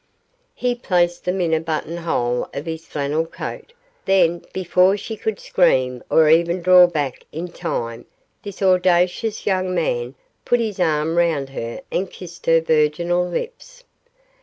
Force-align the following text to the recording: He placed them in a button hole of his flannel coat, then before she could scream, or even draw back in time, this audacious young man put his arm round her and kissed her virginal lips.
He 0.55 0.73
placed 0.73 1.25
them 1.25 1.39
in 1.41 1.53
a 1.53 1.59
button 1.59 1.97
hole 1.97 2.49
of 2.55 2.65
his 2.65 2.87
flannel 2.87 3.27
coat, 3.27 3.71
then 4.05 4.43
before 4.51 4.97
she 4.97 5.15
could 5.15 5.39
scream, 5.39 6.01
or 6.09 6.27
even 6.27 6.63
draw 6.63 6.87
back 6.87 7.23
in 7.31 7.49
time, 7.49 8.07
this 8.41 8.63
audacious 8.63 9.45
young 9.45 9.75
man 9.75 10.15
put 10.43 10.59
his 10.59 10.79
arm 10.79 11.19
round 11.19 11.51
her 11.51 11.81
and 11.91 12.09
kissed 12.09 12.47
her 12.47 12.61
virginal 12.61 13.27
lips. 13.29 13.83